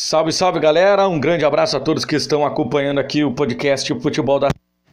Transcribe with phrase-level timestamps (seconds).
[0.00, 1.08] Salve, salve galera!
[1.08, 4.48] Um grande abraço a todos que estão acompanhando aqui o podcast Futebol da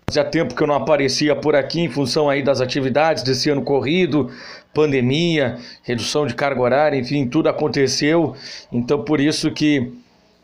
[0.10, 3.62] Fazia tempo que eu não aparecia por aqui em função aí das atividades desse ano
[3.62, 4.32] corrido,
[4.74, 8.36] pandemia, redução de carga horária, enfim, tudo aconteceu.
[8.72, 9.94] Então por isso que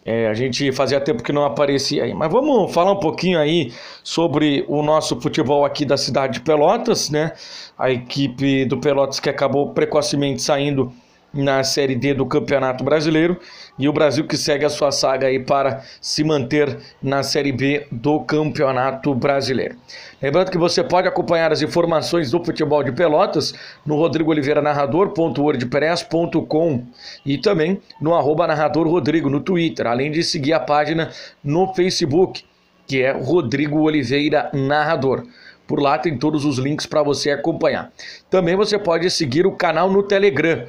[0.05, 2.13] é, a gente fazia tempo que não aparecia aí.
[2.13, 7.09] Mas vamos falar um pouquinho aí sobre o nosso futebol aqui da cidade de Pelotas,
[7.09, 7.31] né?
[7.75, 10.93] A equipe do Pelotas que acabou precocemente saindo
[11.33, 13.39] na Série D do Campeonato Brasileiro
[13.79, 17.87] e o Brasil que segue a sua saga aí para se manter na Série B
[17.91, 19.75] do Campeonato Brasileiro.
[20.21, 23.53] Lembrando que você pode acompanhar as informações do futebol de Pelotas
[23.85, 26.85] no Rodrigo Oliveira narrador.wordpress.com
[27.25, 31.09] e também no arroba narrador Rodrigo no Twitter, além de seguir a página
[31.43, 32.43] no Facebook,
[32.85, 35.23] que é Rodrigo Oliveira Narrador.
[35.65, 37.93] Por lá tem todos os links para você acompanhar.
[38.29, 40.67] Também você pode seguir o canal no Telegram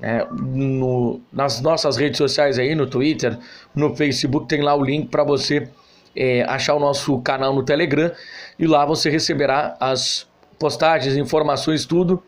[0.00, 3.38] é, no, nas nossas redes sociais aí, no Twitter,
[3.74, 5.68] no Facebook, tem lá o link para você
[6.14, 8.10] é, achar o nosso canal no Telegram.
[8.58, 10.26] E lá você receberá as
[10.58, 12.22] postagens, informações, tudo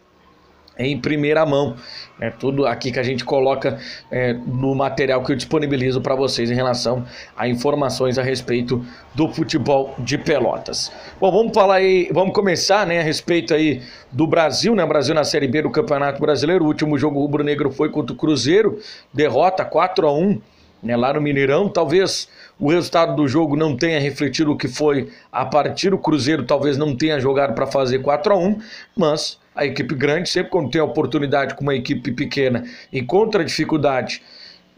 [0.78, 1.76] em primeira mão.
[2.20, 3.78] É tudo aqui que a gente coloca
[4.10, 7.04] é, no material que eu disponibilizo para vocês em relação
[7.36, 10.90] a informações a respeito do futebol de Pelotas.
[11.20, 15.24] Bom, vamos falar aí, vamos começar, né, a respeito aí do Brasil, né, Brasil na
[15.24, 16.64] Série B do Campeonato Brasileiro.
[16.64, 18.78] O último jogo rubro-negro foi contra o Cruzeiro,
[19.12, 20.40] derrota 4 a 1
[20.82, 21.68] né, lá no Mineirão.
[21.68, 25.92] Talvez o resultado do jogo não tenha refletido o que foi a partir.
[25.92, 28.58] O Cruzeiro talvez não tenha jogado para fazer 4 a 1
[28.96, 34.22] mas a equipe grande, sempre quando tem a oportunidade com uma equipe pequena, encontra dificuldade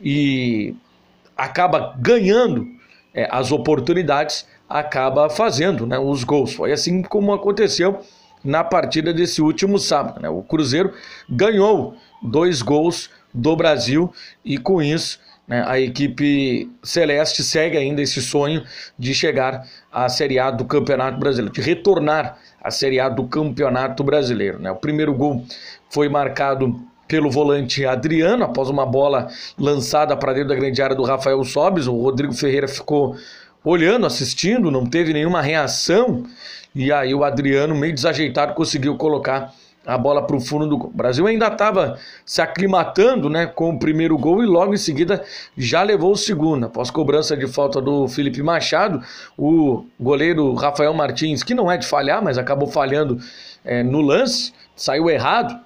[0.00, 0.74] e
[1.36, 2.66] acaba ganhando
[3.12, 6.52] é, as oportunidades, acaba fazendo né, os gols.
[6.54, 8.00] Foi assim como aconteceu
[8.44, 10.20] na partida desse último sábado.
[10.20, 10.28] Né?
[10.28, 10.92] O Cruzeiro
[11.28, 14.12] ganhou dois gols do Brasil
[14.44, 15.18] e com isso
[15.48, 18.62] a equipe celeste segue ainda esse sonho
[18.98, 24.04] de chegar à Série A do Campeonato Brasileiro, de retornar a Série A do Campeonato
[24.04, 24.58] Brasileiro.
[24.58, 24.70] Né?
[24.70, 25.44] O primeiro gol
[25.88, 26.78] foi marcado
[27.08, 29.28] pelo volante Adriano, após uma bola
[29.58, 31.86] lançada para dentro da grande área do Rafael Sobes.
[31.86, 33.16] O Rodrigo Ferreira ficou
[33.64, 36.24] olhando, assistindo, não teve nenhuma reação.
[36.74, 39.54] E aí o Adriano, meio desajeitado, conseguiu colocar
[39.88, 40.90] a bola para o fundo do gol.
[40.90, 45.24] O Brasil ainda estava se aclimatando né, com o primeiro gol e logo em seguida
[45.56, 46.66] já levou o segundo.
[46.66, 49.02] Após cobrança de falta do Felipe Machado,
[49.36, 53.18] o goleiro Rafael Martins, que não é de falhar, mas acabou falhando
[53.64, 55.58] é, no lance, saiu errado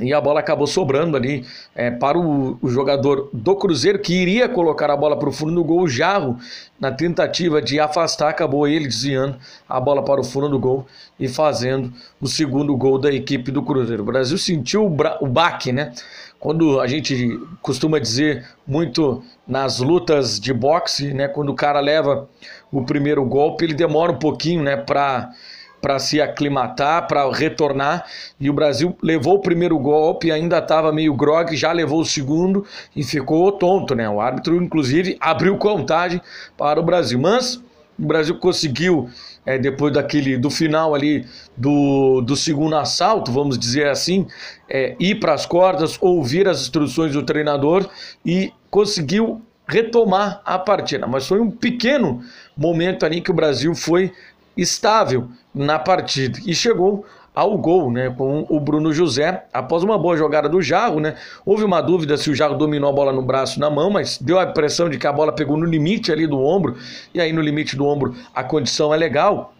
[0.00, 4.48] e a bola acabou sobrando ali é, para o, o, jogador do Cruzeiro que iria
[4.48, 5.82] colocar a bola para o fundo do gol.
[5.82, 6.38] O Jarro,
[6.80, 9.36] na tentativa de afastar, acabou ele desviando
[9.68, 10.86] a bola para o fundo do gol
[11.18, 14.02] e fazendo o segundo gol da equipe do Cruzeiro.
[14.02, 15.92] O Brasil sentiu o, o baque, né?
[16.40, 21.28] Quando a gente costuma dizer muito nas lutas de boxe, né?
[21.28, 22.28] Quando o cara leva
[22.70, 24.76] o primeiro golpe, ele demora um pouquinho, né?
[24.76, 25.32] Para
[25.84, 28.06] para se aclimatar, para retornar.
[28.40, 32.64] E o Brasil levou o primeiro golpe, ainda estava meio grog, já levou o segundo
[32.96, 34.08] e ficou tonto, né?
[34.08, 36.22] O árbitro, inclusive, abriu contagem
[36.56, 37.18] para o Brasil.
[37.18, 37.56] Mas
[37.98, 39.10] o Brasil conseguiu,
[39.44, 44.26] é, depois daquele do final ali do, do segundo assalto, vamos dizer assim,
[44.66, 47.86] é, ir para as cordas, ouvir as instruções do treinador
[48.24, 51.06] e conseguiu retomar a partida.
[51.06, 52.22] Mas foi um pequeno
[52.56, 54.12] momento ali que o Brasil foi
[54.56, 56.38] estável na partida.
[56.44, 57.04] E chegou
[57.34, 61.64] ao gol, né, com o Bruno José, após uma boa jogada do Jarro, né, houve
[61.64, 64.44] uma dúvida se o Jarro dominou a bola no braço, na mão, mas deu a
[64.44, 66.76] impressão de que a bola pegou no limite ali do ombro,
[67.12, 69.52] e aí no limite do ombro a condição é legal,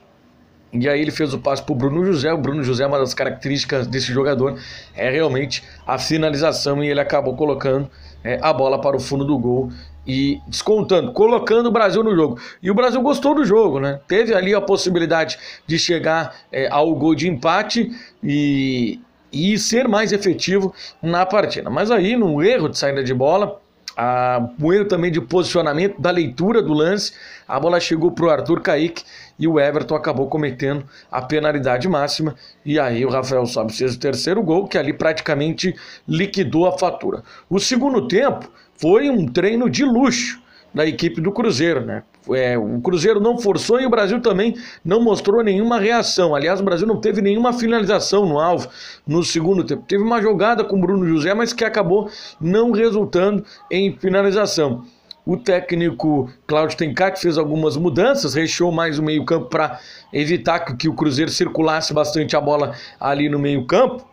[0.75, 2.32] e aí ele fez o passe para o Bruno José.
[2.32, 4.59] O Bruno José, uma das características desse jogador.
[4.93, 7.88] É realmente a finalização e ele acabou colocando
[8.25, 9.71] é, a bola para o fundo do gol
[10.06, 12.38] e descontando, colocando o Brasil no jogo.
[12.62, 14.00] E o Brasil gostou do jogo, né?
[14.06, 17.91] Teve ali a possibilidade de chegar é, ao gol de empate
[18.22, 19.00] e,
[19.32, 21.70] e ser mais efetivo na partida.
[21.70, 23.61] Mas aí, num erro de saída de bola,
[23.96, 27.12] a, um erro também de posicionamento, da leitura do lance,
[27.46, 29.05] a bola chegou para o Arthur Kaique
[29.38, 32.34] e o Everton acabou cometendo a penalidade máxima.
[32.64, 35.75] E aí o Rafael sobe fez o terceiro gol, que ali praticamente
[36.06, 37.23] liquidou a fatura.
[37.49, 40.43] O segundo tempo foi um treino de luxo
[40.75, 42.03] da equipe do Cruzeiro, né?
[42.32, 46.35] É, o Cruzeiro não forçou e o Brasil também não mostrou nenhuma reação.
[46.35, 48.69] Aliás, o Brasil não teve nenhuma finalização no alvo
[49.06, 49.85] no segundo tempo.
[49.87, 52.11] Teve uma jogada com o Bruno José, mas que acabou
[52.41, 54.85] não resultando em finalização.
[55.27, 59.79] O técnico Cláudio Tencati fez algumas mudanças, recheou mais o meio-campo para
[60.12, 64.05] evitar que o Cruzeiro circulasse bastante a bola ali no meio-campo.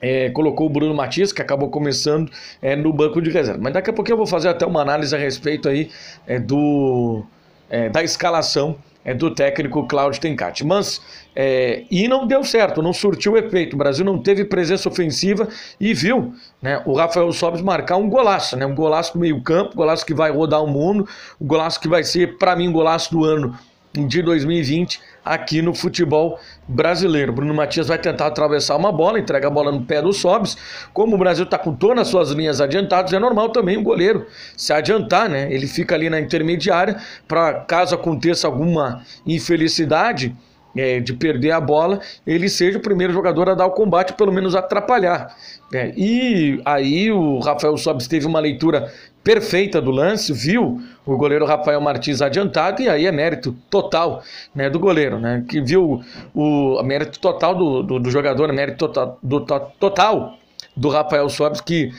[0.00, 2.30] É, colocou o Bruno Matias, que acabou começando
[2.62, 3.60] é, no banco de reserva.
[3.62, 5.90] Mas daqui a pouco eu vou fazer até uma análise a respeito aí
[6.26, 7.24] é, do,
[7.68, 10.64] é, da escalação é, do técnico Cláudio Tencati.
[10.64, 11.00] Mas,
[11.34, 13.74] é, e não deu certo, não surtiu efeito.
[13.74, 15.48] O Brasil não teve presença ofensiva
[15.78, 19.76] e viu né, o Rafael Sobis marcar um golaço, né, um golaço do meio campo,
[19.76, 21.08] golaço que vai rodar o mundo,
[21.40, 23.58] um golaço que vai ser, para mim, um golaço do ano
[23.92, 27.32] de 2020 aqui no futebol brasileiro.
[27.32, 30.56] Bruno Matias vai tentar atravessar uma bola, entrega a bola no pé do Sobs.
[30.92, 34.26] Como o Brasil está com todas as suas linhas adiantadas, é normal também o goleiro
[34.56, 35.52] se adiantar, né?
[35.52, 36.96] Ele fica ali na intermediária
[37.26, 40.34] para caso aconteça alguma infelicidade.
[40.76, 44.32] É, de perder a bola, ele seja o primeiro jogador a dar o combate, pelo
[44.32, 45.36] menos atrapalhar.
[45.74, 48.92] É, e aí o Rafael Sobis teve uma leitura
[49.22, 54.22] perfeita do lance, viu o goleiro Rafael Martins adiantado e aí é mérito total
[54.54, 56.02] né, do goleiro, né, que viu
[56.34, 60.38] o mérito total do, do, do jogador, né, mérito total do, total
[60.76, 61.92] do Rafael Sobis que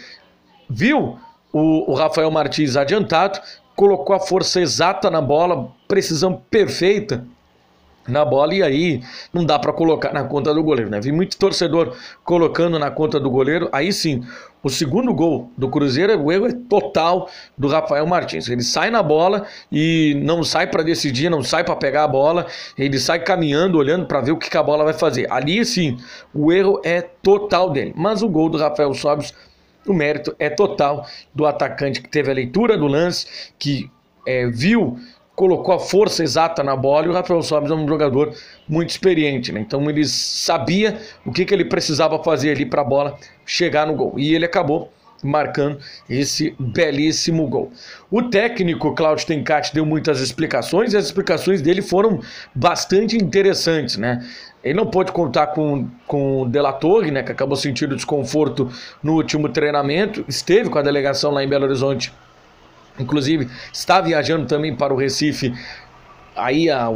[0.69, 1.17] viu
[1.53, 3.39] o, o Rafael Martins adiantado,
[3.75, 7.25] colocou a força exata na bola, precisão perfeita
[8.07, 9.01] na bola e aí
[9.33, 10.99] não dá para colocar na conta do goleiro, né?
[10.99, 13.69] Vi muito torcedor colocando na conta do goleiro.
[13.71, 14.23] Aí sim,
[14.63, 18.47] o segundo gol do Cruzeiro, o erro é total do Rafael Martins.
[18.47, 22.45] Ele sai na bola e não sai para decidir, não sai para pegar a bola,
[22.77, 25.31] ele sai caminhando, olhando para ver o que, a bola vai fazer.
[25.31, 25.97] Ali sim,
[26.33, 27.93] o erro é total dele.
[27.95, 29.33] Mas o gol do Rafael Sobis,
[29.87, 33.25] o mérito é total do atacante que teve a leitura do lance,
[33.57, 33.89] que
[34.27, 34.99] é, viu
[35.41, 38.31] colocou a força exata na bola e o Rafael Sobis é um jogador
[38.69, 39.59] muito experiente, né?
[39.59, 43.95] Então ele sabia o que, que ele precisava fazer ali para a bola chegar no
[43.95, 44.13] gol.
[44.19, 44.93] E ele acabou
[45.23, 47.71] marcando esse belíssimo gol.
[48.11, 52.19] O técnico Claudio Tencati deu muitas explicações e as explicações dele foram
[52.53, 54.23] bastante interessantes, né?
[54.63, 58.69] Ele não pôde contar com, com o Della Torre, né, que acabou sentindo desconforto
[59.01, 62.13] no último treinamento, esteve com a delegação lá em Belo Horizonte
[62.99, 65.53] Inclusive, está viajando também para o Recife.
[66.35, 66.87] Aí a,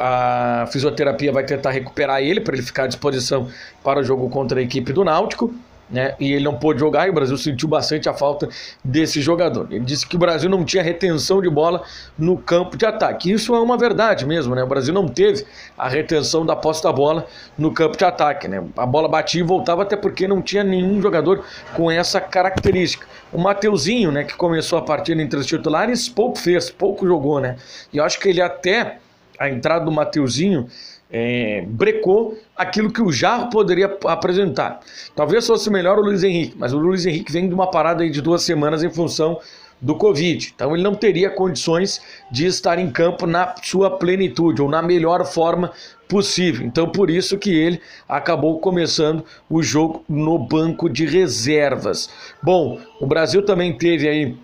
[0.00, 3.48] a fisioterapia vai tentar recuperar ele para ele ficar à disposição
[3.82, 5.54] para o jogo contra a equipe do Náutico
[5.90, 6.14] né?
[6.18, 8.48] E ele não pôde jogar e o Brasil sentiu bastante a falta
[8.82, 9.68] desse jogador.
[9.70, 11.82] Ele disse que o Brasil não tinha retenção de bola
[12.18, 13.30] no campo de ataque.
[13.30, 14.62] Isso é uma verdade mesmo, né?
[14.62, 15.44] O Brasil não teve
[15.76, 17.26] a retenção da posse da bola
[17.56, 18.64] no campo de ataque, né?
[18.76, 21.44] A bola batia e voltava até porque não tinha nenhum jogador
[21.74, 23.06] com essa característica.
[23.32, 27.56] O Mateuzinho, né, que começou a partida entre os titulares, pouco fez, pouco jogou, né?
[27.92, 28.98] E eu acho que ele até
[29.38, 30.68] a entrada do Mateuzinho
[31.10, 34.80] é, brecou aquilo que o Jarro poderia apresentar.
[35.14, 38.20] Talvez fosse melhor o Luiz Henrique, mas o Luiz Henrique vem de uma parada de
[38.20, 39.40] duas semanas em função
[39.80, 40.52] do Covid.
[40.54, 45.24] Então ele não teria condições de estar em campo na sua plenitude ou na melhor
[45.26, 45.72] forma
[46.08, 46.64] possível.
[46.66, 52.08] Então por isso que ele acabou começando o jogo no banco de reservas.
[52.42, 54.36] Bom, o Brasil também teve aí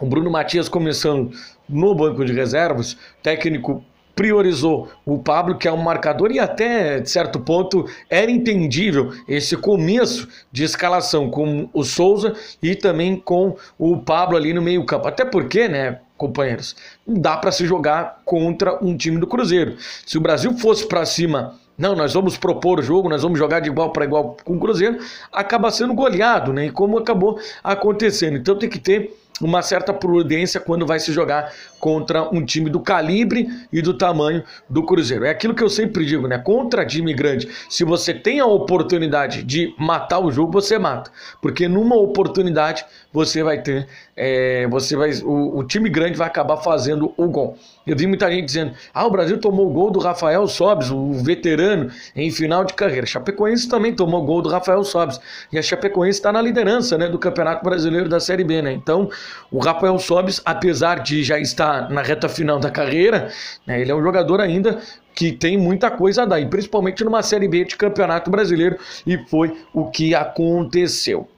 [0.00, 1.30] o Bruno Matias começando
[1.68, 3.84] no banco de reservas, técnico
[4.16, 9.56] priorizou o Pablo, que é um marcador, e até de certo ponto era entendível esse
[9.58, 12.32] começo de escalação com o Souza
[12.62, 15.06] e também com o Pablo ali no meio-campo.
[15.06, 16.74] Até porque, né, companheiros,
[17.06, 19.76] não dá para se jogar contra um time do Cruzeiro.
[20.06, 23.60] Se o Brasil fosse para cima não, nós vamos propor o jogo, nós vamos jogar
[23.60, 24.98] de igual para igual com o Cruzeiro,
[25.30, 26.66] acaba sendo goleado, né?
[26.66, 28.38] E como acabou acontecendo.
[28.38, 32.80] Então tem que ter uma certa prudência quando vai se jogar contra um time do
[32.80, 35.24] calibre e do tamanho do Cruzeiro.
[35.24, 36.38] É aquilo que eu sempre digo, né?
[36.38, 41.10] Contra time grande, se você tem a oportunidade de matar o jogo, você mata.
[41.40, 46.58] Porque numa oportunidade você vai ter, é, você vai, o, o, time grande vai acabar
[46.58, 47.56] fazendo o gol.
[47.86, 51.12] Eu vi muita gente dizendo: ah, o Brasil tomou o gol do Rafael Sobes, o
[51.12, 53.06] veterano, em final de carreira.
[53.06, 55.20] Chapecoense também tomou o gol do Rafael Sobes.
[55.52, 58.72] E a Chapecoense está na liderança né, do Campeonato Brasileiro da Série B, né?
[58.72, 59.08] Então,
[59.50, 63.30] o Rafael Sobes, apesar de já estar na reta final da carreira,
[63.66, 64.80] né, ele é um jogador ainda
[65.14, 69.16] que tem muita coisa a dar, e principalmente numa Série B de Campeonato Brasileiro, e
[69.28, 71.28] foi o que aconteceu.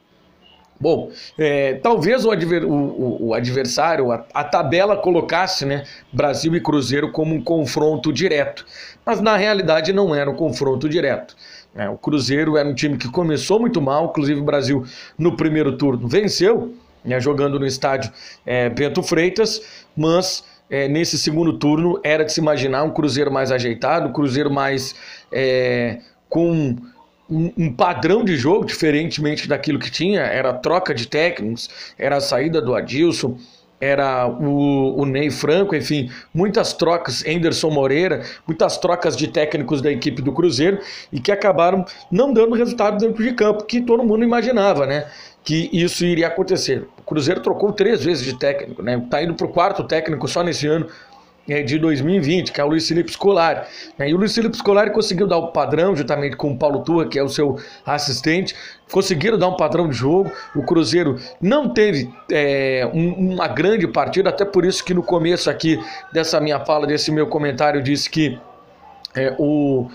[0.80, 6.60] Bom, é, talvez o, adver, o, o adversário, a, a, tabela colocasse né, Brasil e
[6.60, 8.64] Cruzeiro como um confronto direto,
[9.04, 11.34] mas na realidade não era um confronto direto.
[11.74, 11.88] Né?
[11.88, 14.84] O Cruzeiro era um time que começou muito mal, inclusive o Brasil
[15.18, 16.72] no primeiro turno venceu,
[17.04, 18.12] né, jogando no estádio
[18.44, 19.60] é, Bento Freitas,
[19.96, 24.50] mas é, nesse segundo turno era de se imaginar um Cruzeiro mais ajeitado, um Cruzeiro
[24.50, 24.94] mais
[25.32, 26.76] é, com
[27.30, 32.16] um, um, padrão de jogo diferentemente daquilo que tinha, era a troca de técnicos, era
[32.16, 33.38] a saída do Adilson,
[33.80, 39.90] era o, o Ney Franco, enfim, muitas trocas, Anderson Moreira, muitas trocas de técnicos da
[39.90, 40.80] equipe do Cruzeiro
[41.12, 45.06] e que acabaram não dando resultado dentro de campo, que todo mundo imaginava, né?
[45.48, 46.86] Que isso iria acontecer.
[46.98, 49.02] O Cruzeiro trocou três vezes de técnico, né?
[49.08, 50.86] Tá indo para o quarto técnico só nesse ano
[51.48, 53.66] é, de 2020, que é o Luiz Felipe Scolari.
[53.96, 54.10] Né?
[54.10, 57.18] E o Luiz Felipe Scolari conseguiu dar o padrão, juntamente com o Paulo Turra, que
[57.18, 58.54] é o seu assistente,
[58.92, 60.30] conseguiram dar um padrão de jogo.
[60.54, 65.48] O Cruzeiro não teve é, um, uma grande partida, até por isso que no começo
[65.48, 68.38] aqui dessa minha fala, desse meu comentário, disse que
[69.16, 69.88] é, o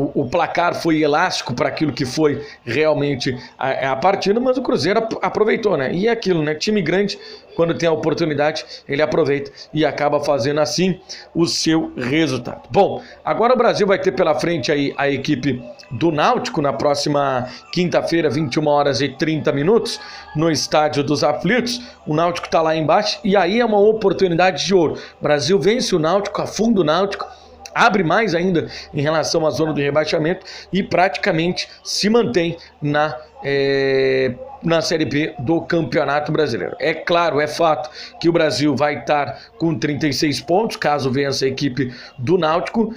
[0.00, 4.62] o, o placar foi elástico para aquilo que foi realmente a, a, partida, mas o
[4.62, 5.92] Cruzeiro aproveitou, né?
[5.92, 6.54] E é aquilo, né?
[6.54, 7.18] Time grande,
[7.54, 10.98] quando tem a oportunidade, ele aproveita e acaba fazendo assim
[11.34, 12.62] o seu resultado.
[12.70, 17.48] Bom, agora o Brasil vai ter pela frente aí a equipe do Náutico na próxima
[17.72, 20.00] quinta-feira, 21 horas e 30 minutos,
[20.34, 21.82] no estádio dos Aflitos.
[22.06, 24.94] O Náutico está lá embaixo e aí é uma oportunidade de ouro.
[25.20, 27.26] O Brasil vence o Náutico, afunda o Náutico
[27.74, 34.34] abre mais ainda em relação à zona do rebaixamento e praticamente se mantém na, é,
[34.62, 36.76] na Série B do Campeonato Brasileiro.
[36.78, 41.48] É claro, é fato que o Brasil vai estar com 36 pontos, caso vença a
[41.48, 42.94] equipe do Náutico,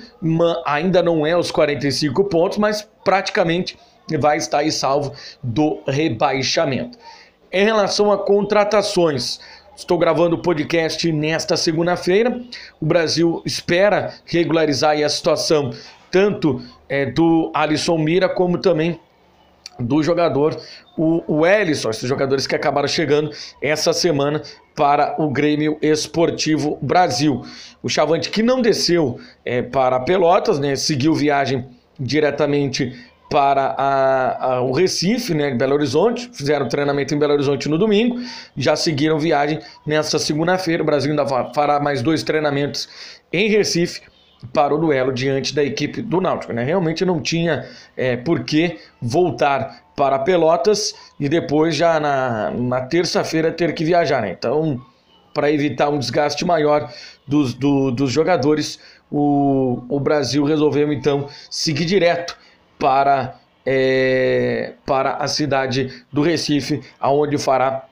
[0.66, 3.78] ainda não é os 45 pontos, mas praticamente
[4.20, 6.98] vai estar aí salvo do rebaixamento.
[7.52, 9.40] Em relação a contratações,
[9.76, 12.40] Estou gravando o podcast nesta segunda-feira.
[12.80, 15.72] O Brasil espera regularizar a situação
[16.12, 19.00] tanto é, do Alisson Mira como também
[19.80, 20.56] do jogador
[20.96, 24.44] o, o Ellison, esses jogadores que acabaram chegando essa semana
[24.76, 27.42] para o Grêmio Esportivo Brasil.
[27.82, 31.66] O Chavante que não desceu é, para Pelotas, né, seguiu viagem
[32.00, 32.96] diretamente
[33.34, 38.22] para a, a, o Recife, né, Belo Horizonte, fizeram treinamento em Belo Horizonte no domingo,
[38.56, 40.84] já seguiram viagem nesta segunda-feira.
[40.84, 42.88] O Brasil ainda fará mais dois treinamentos
[43.34, 44.02] em Recife
[44.54, 46.54] para o duelo diante da equipe do Náutico.
[46.54, 46.64] Né?
[46.64, 53.52] Realmente não tinha é, por que voltar para Pelotas e depois já na, na terça-feira
[53.52, 54.22] ter que viajar.
[54.22, 54.30] Né?
[54.38, 54.80] Então,
[55.34, 56.88] para evitar um desgaste maior
[57.28, 58.80] dos, do, dos jogadores,
[59.12, 62.38] o, o Brasil resolveu então seguir direto
[62.78, 67.88] para, é, para a cidade do Recife, aonde fará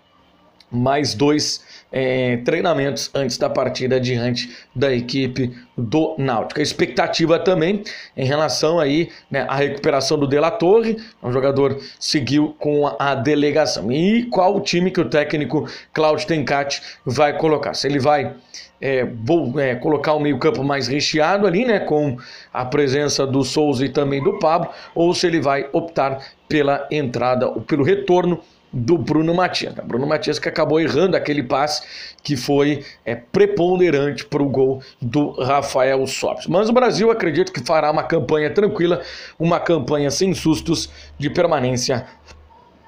[0.71, 1.61] mais dois
[1.91, 6.59] é, treinamentos antes da partida diante da equipe do Náutico.
[6.61, 7.83] A expectativa também
[8.15, 13.13] em relação aí né, à recuperação do De La Torre, um jogador seguiu com a
[13.13, 13.91] delegação.
[13.91, 17.73] E qual o time que o técnico Claudio Tencati vai colocar?
[17.73, 18.33] Se ele vai
[18.81, 21.79] é, vou é, colocar o meio-campo mais recheado ali, né?
[21.79, 22.17] Com
[22.51, 26.19] a presença do Souza e também do Pablo, ou se ele vai optar
[26.49, 28.41] pela entrada ou pelo retorno
[28.73, 29.75] do Bruno Matias.
[29.75, 29.83] Né?
[29.85, 31.83] Bruno Matias que acabou errando aquele passe
[32.23, 36.47] que foi é, preponderante para o gol do Rafael Sobis.
[36.47, 39.01] Mas o Brasil acredito que fará uma campanha tranquila,
[39.37, 42.05] uma campanha sem sustos de permanência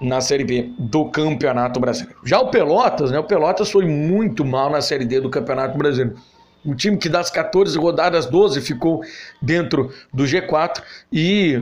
[0.01, 2.19] na Série B do Campeonato Brasileiro.
[2.23, 3.19] Já o Pelotas, né?
[3.19, 6.19] O Pelotas foi muito mal na Série D do Campeonato Brasileiro.
[6.65, 9.01] Um time que das 14 rodadas, 12 ficou
[9.41, 10.81] dentro do G4
[11.11, 11.61] e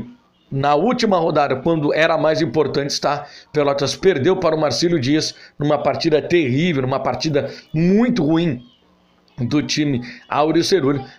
[0.51, 5.77] na última rodada, quando era mais importante estar, Pelotas perdeu para o Marcílio Dias numa
[5.77, 8.61] partida terrível, numa partida muito ruim
[9.45, 10.63] do time Áureo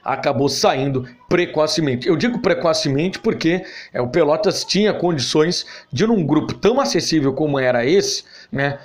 [0.05, 2.09] acabou saindo precocemente.
[2.09, 7.59] Eu digo precocemente porque é, o Pelotas tinha condições de, num grupo tão acessível como
[7.59, 8.79] era esse, né,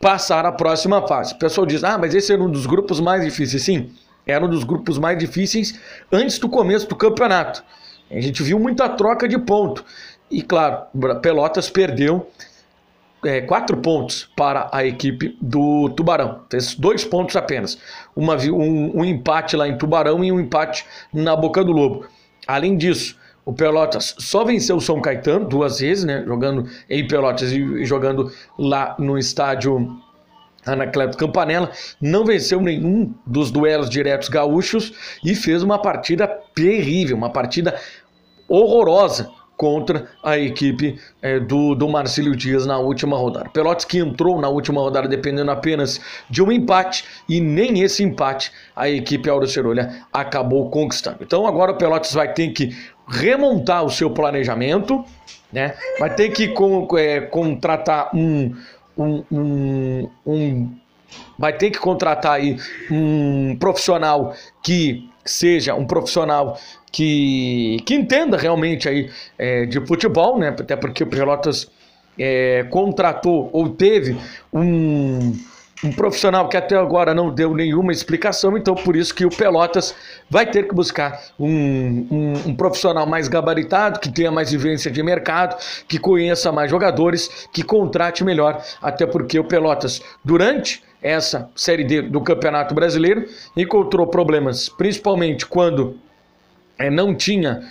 [0.00, 1.34] passar a próxima fase.
[1.34, 3.62] O pessoal diz, ah, mas esse era um dos grupos mais difíceis.
[3.62, 3.90] Sim,
[4.26, 5.78] era um dos grupos mais difíceis
[6.12, 7.64] antes do começo do campeonato.
[8.10, 9.84] A gente viu muita troca de ponto.
[10.30, 10.82] E claro,
[11.22, 12.30] Pelotas perdeu
[13.24, 16.42] é, quatro pontos para a equipe do Tubarão.
[16.52, 17.78] Esses dois pontos apenas.
[18.14, 22.06] Uma, um, um empate lá em Tubarão e um empate na Boca do Lobo.
[22.46, 26.22] Além disso, o Pelotas só venceu o São Caetano duas vezes, né?
[26.26, 29.98] Jogando em Pelotas e jogando lá no estádio
[30.66, 31.70] Anacleto Campanella.
[32.00, 34.92] Não venceu nenhum dos duelos diretos gaúchos
[35.24, 37.78] e fez uma partida terrível, uma partida
[38.48, 43.50] horrorosa contra a equipe é, do, do Marcílio Dias na última rodada.
[43.50, 46.00] Pelotas que entrou na última rodada dependendo apenas
[46.30, 51.18] de um empate e nem esse empate a equipe Auro Cerolha acabou conquistando.
[51.22, 52.74] Então agora o Pelotas vai ter que
[53.08, 55.04] remontar o seu planejamento,
[55.52, 55.74] né?
[55.98, 58.54] vai ter que com, é, contratar um,
[58.96, 60.78] um, um, um
[61.36, 62.58] vai ter que contratar aí
[62.90, 66.58] um profissional que seja um profissional
[66.90, 70.48] que, que entenda realmente aí é, de futebol, né?
[70.48, 71.70] Até porque o Pelotas
[72.18, 74.16] é, contratou ou teve
[74.52, 75.36] um,
[75.84, 79.94] um profissional que até agora não deu nenhuma explicação, então por isso que o Pelotas
[80.28, 85.02] vai ter que buscar um, um, um, profissional mais gabaritado, que tenha mais vivência de
[85.02, 85.56] mercado,
[85.86, 92.02] que conheça mais jogadores, que contrate melhor, até porque o Pelotas, durante essa Série D
[92.02, 93.26] do Campeonato Brasileiro,
[93.56, 95.96] encontrou problemas, principalmente quando
[96.78, 97.62] é, não tinha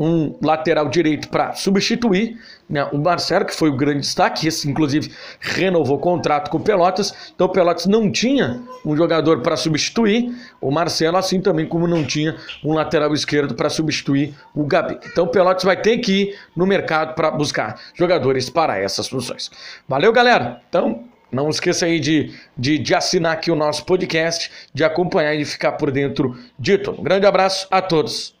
[0.00, 5.12] um lateral direito para substituir né, o Marcelo, que foi o grande destaque, esse inclusive
[5.38, 10.34] renovou o contrato com o Pelotas, então o Pelotas não tinha um jogador para substituir
[10.58, 12.34] o Marcelo, assim também como não tinha
[12.64, 14.98] um lateral esquerdo para substituir o Gabi.
[15.04, 19.50] Então o Pelotas vai ter que ir no mercado para buscar jogadores para essas funções.
[19.86, 20.62] Valeu, galera!
[20.70, 25.38] Então não esqueça aí de, de, de, assinar aqui o nosso podcast, de acompanhar e
[25.38, 27.00] de ficar por dentro de tudo.
[27.00, 28.39] Um grande abraço a todos.